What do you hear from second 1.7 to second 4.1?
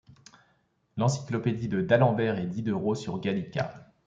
d'Alembert et Diderot sur Gallica.